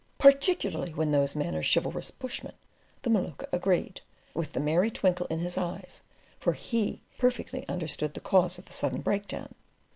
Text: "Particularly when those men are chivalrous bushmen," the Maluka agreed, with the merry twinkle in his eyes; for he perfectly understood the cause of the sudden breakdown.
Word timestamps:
"Particularly 0.17 0.95
when 0.95 1.11
those 1.11 1.35
men 1.35 1.53
are 1.53 1.61
chivalrous 1.61 2.09
bushmen," 2.09 2.55
the 3.03 3.11
Maluka 3.11 3.47
agreed, 3.51 4.01
with 4.33 4.53
the 4.53 4.59
merry 4.59 4.89
twinkle 4.89 5.27
in 5.27 5.37
his 5.41 5.59
eyes; 5.59 6.01
for 6.39 6.53
he 6.53 7.03
perfectly 7.19 7.67
understood 7.69 8.15
the 8.15 8.19
cause 8.19 8.57
of 8.57 8.65
the 8.65 8.73
sudden 8.73 9.01
breakdown. 9.01 9.53